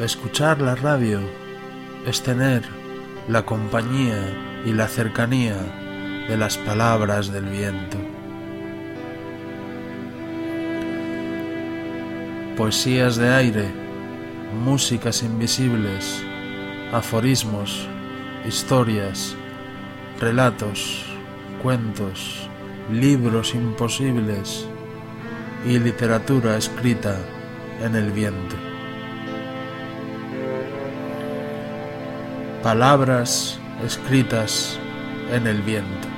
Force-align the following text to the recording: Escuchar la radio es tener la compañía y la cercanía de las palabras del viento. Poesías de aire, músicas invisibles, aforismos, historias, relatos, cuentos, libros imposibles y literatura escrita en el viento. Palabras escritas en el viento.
Escuchar 0.00 0.60
la 0.60 0.74
radio 0.74 1.20
es 2.04 2.20
tener 2.20 2.64
la 3.28 3.46
compañía 3.46 4.62
y 4.66 4.72
la 4.72 4.88
cercanía 4.88 5.54
de 6.28 6.36
las 6.36 6.58
palabras 6.58 7.32
del 7.32 7.44
viento. 7.44 7.96
Poesías 12.56 13.14
de 13.14 13.32
aire, 13.32 13.68
músicas 14.64 15.22
invisibles, 15.22 16.20
aforismos, 16.92 17.86
historias, 18.48 19.36
relatos, 20.18 21.04
cuentos, 21.62 22.48
libros 22.90 23.54
imposibles 23.54 24.66
y 25.64 25.78
literatura 25.78 26.56
escrita 26.56 27.16
en 27.80 27.94
el 27.94 28.10
viento. 28.10 28.73
Palabras 32.64 33.58
escritas 33.84 34.78
en 35.30 35.46
el 35.46 35.60
viento. 35.60 36.13